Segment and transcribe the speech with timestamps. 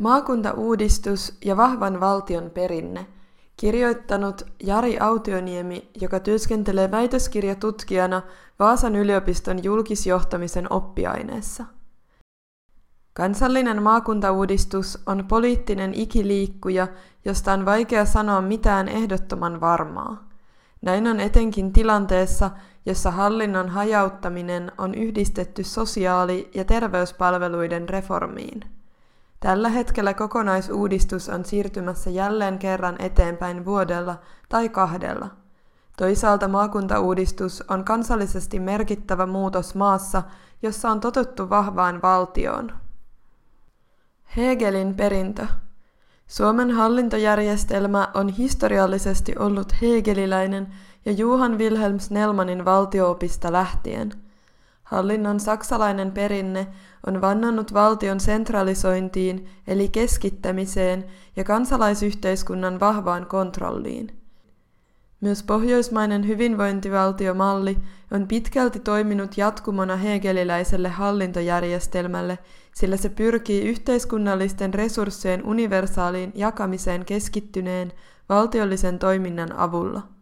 [0.00, 3.06] Maakuntauudistus ja vahvan valtion perinne.
[3.56, 8.22] Kirjoittanut Jari Autioniemi, joka työskentelee väitöskirjatutkijana
[8.58, 11.64] Vaasan yliopiston julkisjohtamisen oppiaineessa.
[13.12, 16.88] Kansallinen maakuntauudistus on poliittinen ikiliikkuja,
[17.24, 20.28] josta on vaikea sanoa mitään ehdottoman varmaa.
[20.82, 22.50] Näin on etenkin tilanteessa,
[22.86, 28.79] jossa hallinnon hajauttaminen on yhdistetty sosiaali- ja terveyspalveluiden reformiin.
[29.40, 35.28] Tällä hetkellä kokonaisuudistus on siirtymässä jälleen kerran eteenpäin vuodella tai kahdella.
[35.96, 40.22] Toisaalta maakuntauudistus on kansallisesti merkittävä muutos maassa,
[40.62, 42.72] jossa on totuttu vahvaan valtioon.
[44.36, 45.46] Hegelin perintö.
[46.26, 54.12] Suomen hallintojärjestelmä on historiallisesti ollut hegeliläinen ja Johan Wilhelm Snellmanin valtioopista lähtien.
[54.90, 56.66] Hallinnon saksalainen perinne
[57.06, 61.04] on vannannut valtion sentralisointiin eli keskittämiseen
[61.36, 64.18] ja kansalaisyhteiskunnan vahvaan kontrolliin.
[65.20, 67.78] Myös pohjoismainen hyvinvointivaltiomalli
[68.10, 72.38] on pitkälti toiminut jatkumona hegeliläiselle hallintojärjestelmälle,
[72.74, 77.92] sillä se pyrkii yhteiskunnallisten resurssien universaaliin jakamiseen keskittyneen
[78.28, 80.19] valtiollisen toiminnan avulla.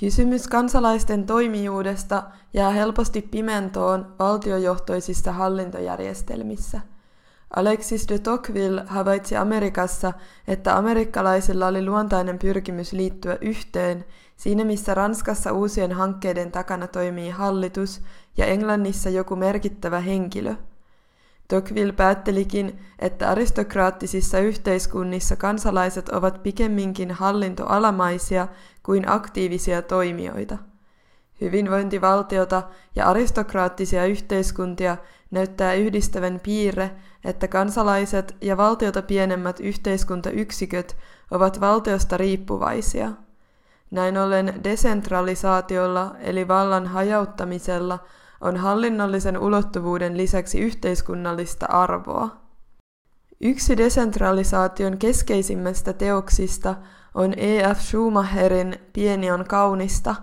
[0.00, 2.22] Kysymys kansalaisten toimijuudesta
[2.54, 6.80] jää helposti pimentoon valtiojohtoisissa hallintojärjestelmissä.
[7.56, 10.12] Alexis de Tocqueville havaitsi Amerikassa,
[10.48, 14.04] että amerikkalaisilla oli luontainen pyrkimys liittyä yhteen,
[14.36, 18.02] siinä missä Ranskassa uusien hankkeiden takana toimii hallitus
[18.36, 20.54] ja Englannissa joku merkittävä henkilö–
[21.48, 28.48] Tocqueville päättelikin, että aristokraattisissa yhteiskunnissa kansalaiset ovat pikemminkin hallintoalamaisia
[28.86, 30.58] kuin aktiivisia toimijoita.
[31.40, 32.62] Hyvinvointivaltiota
[32.94, 34.96] ja aristokraattisia yhteiskuntia
[35.30, 36.90] näyttää yhdistävän piirre,
[37.24, 40.96] että kansalaiset ja valtiota pienemmät yhteiskuntayksiköt
[41.30, 43.12] ovat valtiosta riippuvaisia.
[43.90, 47.98] Näin ollen desentralisaatiolla eli vallan hajauttamisella–
[48.40, 52.36] on hallinnollisen ulottuvuuden lisäksi yhteiskunnallista arvoa.
[53.40, 56.74] Yksi desentralisaation keskeisimmistä teoksista
[57.16, 57.80] on E.F.
[57.80, 60.14] Schumacherin Pieni on kaunista.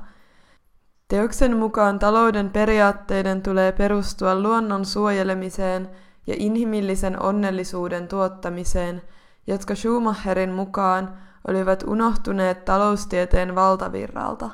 [1.08, 5.90] Teoksen mukaan talouden periaatteiden tulee perustua luonnon suojelemiseen
[6.28, 9.02] ja inhimillisen onnellisuuden tuottamiseen,
[9.48, 11.18] jotka Schumacherin mukaan
[11.48, 14.50] olivat unohtuneet taloustieteen valtavirralta.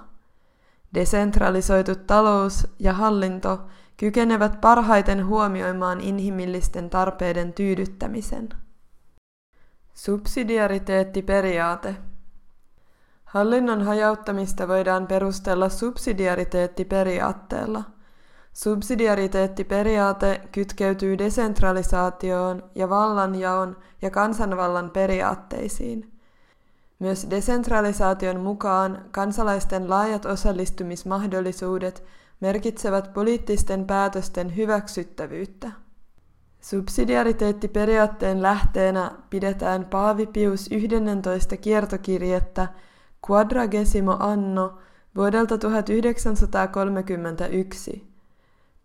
[0.94, 3.67] Desentralisoitu talous ja hallinto
[3.97, 8.49] kykenevät parhaiten huomioimaan inhimillisten tarpeiden tyydyttämisen.
[9.94, 11.95] Subsidiariteettiperiaate
[13.29, 17.84] Hallinnon hajauttamista voidaan perustella subsidiariteettiperiaatteella.
[18.53, 26.06] Subsidiariteettiperiaate kytkeytyy desentralisaatioon ja vallanjaon ja kansanvallan periaatteisiin–
[27.00, 32.03] myös desentralisaation mukaan kansalaisten laajat osallistumismahdollisuudet
[32.40, 35.72] merkitsevät poliittisten päätösten hyväksyttävyyttä.
[36.61, 42.67] Subsidiariteettiperiaatteen lähteenä pidetään Paavi Pius 11 kiertokirjettä
[43.30, 44.78] Quadragesimo anno
[45.16, 48.09] vuodelta 1931.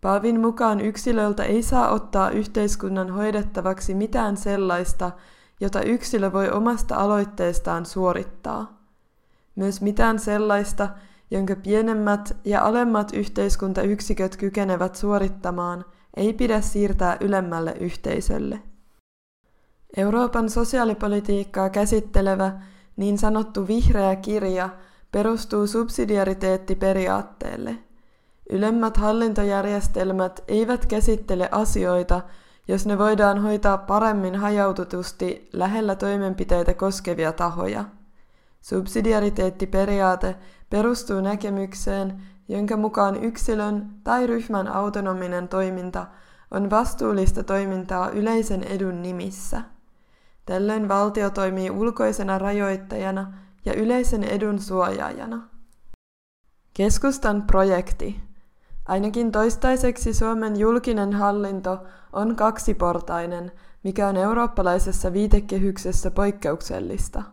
[0.01, 5.11] Paavin mukaan yksilöltä ei saa ottaa yhteiskunnan hoidettavaksi mitään sellaista,
[5.59, 8.85] jota yksilö voi omasta aloitteestaan suorittaa.
[9.55, 10.89] Myös mitään sellaista,
[11.31, 15.85] jonka pienemmät ja alemmat yhteiskuntayksiköt kykenevät suorittamaan,
[16.17, 18.61] ei pidä siirtää ylemmälle yhteisölle.
[19.97, 22.51] Euroopan sosiaalipolitiikkaa käsittelevä
[22.97, 24.69] niin sanottu vihreä kirja
[25.11, 27.77] perustuu subsidiariteettiperiaatteelle.
[28.49, 32.21] Ylemmät hallintojärjestelmät eivät käsittele asioita,
[32.67, 37.85] jos ne voidaan hoitaa paremmin hajautetusti lähellä toimenpiteitä koskevia tahoja.
[38.61, 40.35] Subsidiariteettiperiaate
[40.69, 46.05] perustuu näkemykseen, jonka mukaan yksilön tai ryhmän autonominen toiminta
[46.51, 49.61] on vastuullista toimintaa yleisen edun nimissä.
[50.45, 53.33] Tällöin valtio toimii ulkoisena rajoittajana
[53.65, 55.49] ja yleisen edun suojaajana.
[56.73, 58.25] Keskustan projekti
[58.85, 61.83] Ainakin toistaiseksi Suomen julkinen hallinto
[62.13, 63.51] on kaksiportainen,
[63.83, 67.23] mikä on eurooppalaisessa viitekehyksessä poikkeuksellista.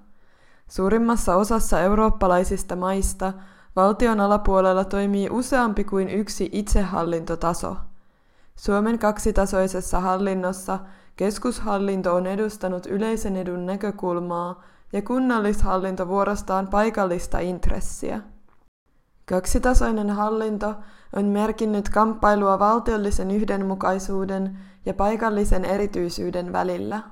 [0.69, 3.33] Suurimmassa osassa eurooppalaisista maista
[3.77, 7.77] valtion alapuolella toimii useampi kuin yksi itsehallintotaso.
[8.57, 10.79] Suomen kaksitasoisessa hallinnossa
[11.17, 14.63] keskushallinto on edustanut yleisen edun näkökulmaa
[14.93, 18.21] ja kunnallishallinto vuorostaan paikallista intressiä.
[19.29, 20.75] Kaksitasoinen hallinto
[21.17, 27.03] on merkinnyt kamppailua valtiollisen yhdenmukaisuuden ja paikallisen erityisyyden välillä.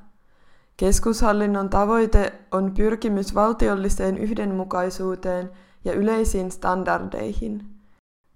[0.77, 5.51] Keskushallinnon tavoite on pyrkimys valtiolliseen yhdenmukaisuuteen
[5.85, 7.67] ja yleisiin standardeihin.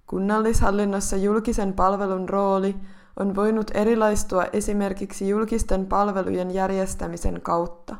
[0.07, 2.77] Kunnallishallinnossa julkisen palvelun rooli
[3.21, 7.97] on voinut erilaistua esimerkiksi julkisten palvelujen järjestämisen kautta.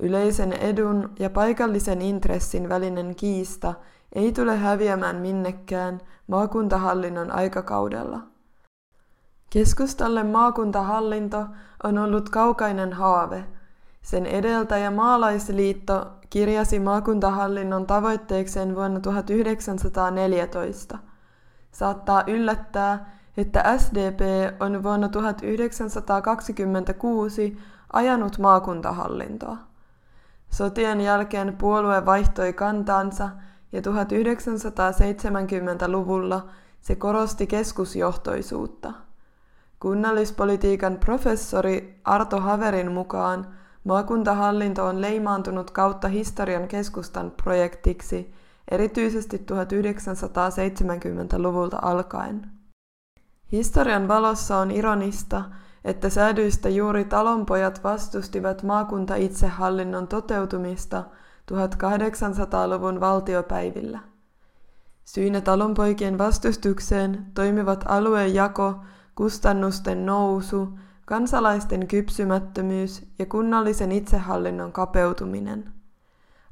[0.00, 3.74] Yleisen edun ja paikallisen intressin välinen kiista
[4.12, 8.20] ei tule häviämään minnekään maakuntahallinnon aikakaudella.
[9.50, 11.46] Keskustalle maakuntahallinto
[11.84, 13.44] on ollut kaukainen haave.
[14.02, 20.98] Sen edeltäjä Maalaisliitto kirjasi maakuntahallinnon tavoitteekseen vuonna 1914.
[21.72, 24.20] Saattaa yllättää, että SDP
[24.60, 27.58] on vuonna 1926
[27.92, 29.56] ajanut maakuntahallintoa.
[30.50, 33.28] Sotien jälkeen puolue vaihtoi kantaansa
[33.72, 36.48] ja 1970-luvulla
[36.80, 38.92] se korosti keskusjohtoisuutta.
[39.80, 43.46] Kunnallispolitiikan professori Arto Haverin mukaan
[43.84, 48.34] maakuntahallinto on leimaantunut kautta historian keskustan projektiksi
[48.70, 52.57] erityisesti 1970-luvulta alkaen.
[53.52, 55.44] Historian valossa on ironista,
[55.84, 61.04] että säädyistä juuri talonpojat vastustivat maakunta itsehallinnon toteutumista
[61.52, 63.98] 1800-luvun valtiopäivillä.
[65.04, 68.80] Syynä talonpoikien vastustukseen toimivat alueen jako,
[69.14, 75.72] kustannusten nousu, kansalaisten kypsymättömyys ja kunnallisen itsehallinnon kapeutuminen.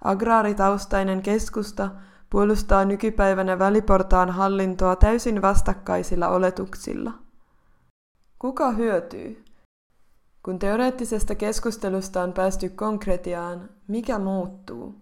[0.05, 1.91] Agraaritaustainen keskusta
[2.31, 7.13] puolustaa nykypäivänä väliportaan hallintoa täysin vastakkaisilla oletuksilla.
[8.39, 9.45] Kuka hyötyy?
[10.43, 14.95] Kun teoreettisesta keskustelusta on päästy konkretiaan, mikä muuttuu?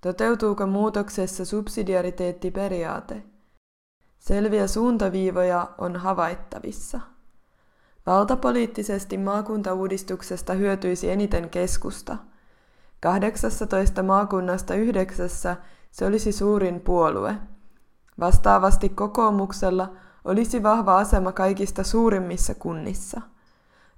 [0.00, 3.22] Toteutuuko muutoksessa subsidiariteettiperiaate?
[4.18, 7.00] Selviä suuntaviivoja on havaittavissa.
[8.06, 12.16] Valtapoliittisesti maakuntauudistuksesta hyötyisi eniten keskusta.
[13.00, 15.56] 18 maakunnasta yhdeksässä
[15.92, 17.36] se olisi suurin puolue.
[18.20, 19.92] Vastaavasti kokoomuksella
[20.24, 23.20] olisi vahva asema kaikista suurimmissa kunnissa.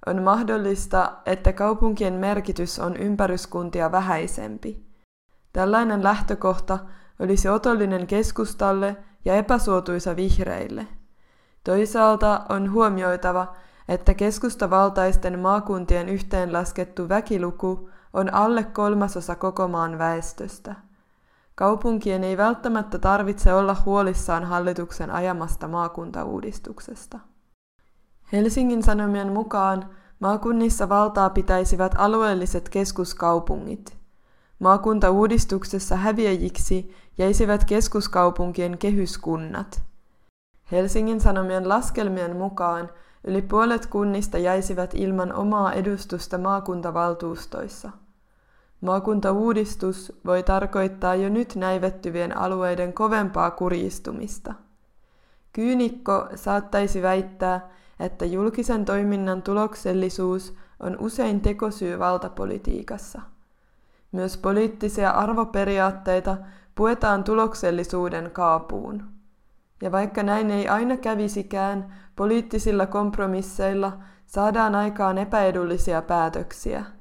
[0.05, 4.85] On mahdollista, että kaupunkien merkitys on ympäryskuntia vähäisempi.
[5.53, 6.79] Tällainen lähtökohta
[7.19, 10.87] olisi otollinen keskustalle ja epäsuotuisa vihreille.
[11.63, 13.55] Toisaalta on huomioitava,
[13.89, 20.84] että keskustavaltaisten maakuntien yhteenlaskettu väkiluku on alle kolmasosa koko maan väestöstä.
[21.55, 27.19] Kaupunkien ei välttämättä tarvitse olla huolissaan hallituksen ajamasta maakuntauudistuksesta.
[28.31, 33.97] Helsingin Sanomien mukaan maakunnissa valtaa pitäisivät alueelliset keskuskaupungit.
[34.59, 39.83] Maakuntauudistuksessa häviäjiksi jäisivät keskuskaupunkien kehyskunnat.
[40.71, 42.89] Helsingin Sanomien laskelmien mukaan
[43.23, 47.91] yli puolet kunnista jäisivät ilman omaa edustusta maakuntavaltuustoissa–
[48.81, 54.53] Maakuntauudistus voi tarkoittaa jo nyt näivettyvien alueiden kovempaa kurjistumista.
[55.53, 57.69] Kyynikko saattaisi väittää,
[57.99, 63.21] että julkisen toiminnan tuloksellisuus on usein tekosyy valtapolitiikassa.
[64.11, 66.37] Myös poliittisia arvoperiaatteita
[66.75, 69.03] puetaan tuloksellisuuden kaapuun.
[69.81, 76.85] Ja vaikka näin ei aina kävisikään, poliittisilla kompromisseilla saadaan aikaan epäedullisia päätöksiä–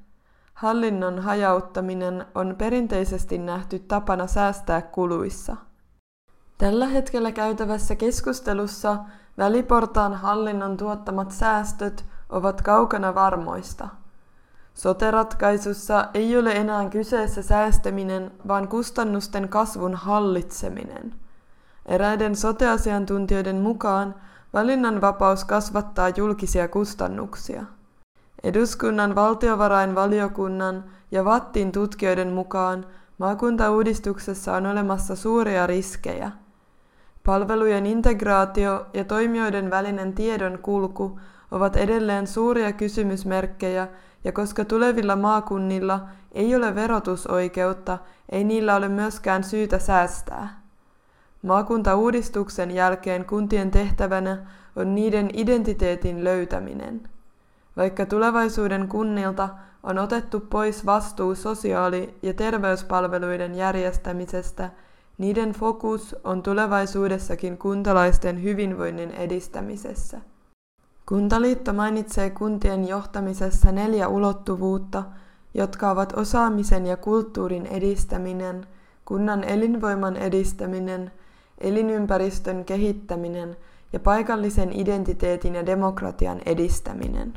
[0.54, 5.56] Hallinnon hajauttaminen on perinteisesti nähty tapana säästää kuluissa.
[6.58, 8.96] Tällä hetkellä käytävässä keskustelussa
[9.38, 13.88] väliportaan hallinnon tuottamat säästöt ovat kaukana varmoista.
[14.75, 21.14] Soteratkaisussa ei ole enää kyseessä säästäminen, vaan kustannusten kasvun hallitseminen.
[21.87, 24.14] Eräiden soteasiantuntijoiden mukaan
[24.52, 27.64] valinnanvapaus kasvattaa julkisia kustannuksia.
[28.44, 32.86] Eduskunnan valtiovarainvaliokunnan ja Vattin tutkijoiden mukaan
[33.18, 36.30] maakuntauudistuksessa on olemassa suuria riskejä.
[37.24, 41.18] Palvelujen integraatio ja toimijoiden välinen tiedon kulku
[41.50, 43.88] ovat edelleen suuria kysymysmerkkejä,
[44.24, 47.98] ja koska tulevilla maakunnilla ei ole verotusoikeutta,
[48.28, 50.60] ei niillä ole myöskään syytä säästää.
[51.42, 54.46] Maakuntauudistuksen jälkeen kuntien tehtävänä
[54.76, 57.13] on niiden identiteetin löytäminen.
[57.76, 59.49] Vaikka tulevaisuuden kunnilta
[59.83, 64.71] on otettu pois vastuu sosiaali- ja terveyspalveluiden järjestämisestä,
[65.19, 70.21] niiden fokus on tulevaisuudessakin kuntalaisten hyvinvoinnin edistämisessä.
[71.09, 75.02] Kuntaliitto mainitsee kuntien johtamisessa neljä ulottuvuutta,
[75.54, 78.66] jotka ovat osaamisen ja kulttuurin edistäminen,
[79.04, 81.12] kunnan elinvoiman edistäminen,
[81.59, 83.57] elinympäristön kehittäminen
[83.93, 87.35] ja paikallisen identiteetin ja demokratian edistäminen.